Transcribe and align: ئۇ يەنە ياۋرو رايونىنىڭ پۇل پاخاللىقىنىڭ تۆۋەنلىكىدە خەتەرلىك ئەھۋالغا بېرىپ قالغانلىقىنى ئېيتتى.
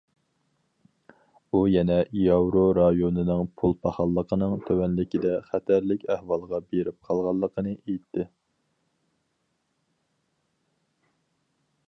ئۇ 1.49 1.59
يەنە 1.71 1.97
ياۋرو 2.19 2.61
رايونىنىڭ 2.77 3.43
پۇل 3.63 3.75
پاخاللىقىنىڭ 3.83 4.55
تۆۋەنلىكىدە 4.69 5.35
خەتەرلىك 5.51 6.07
ئەھۋالغا 6.15 6.59
بېرىپ 6.73 6.97
قالغانلىقىنى 7.11 7.73
ئېيتتى. 7.77 8.25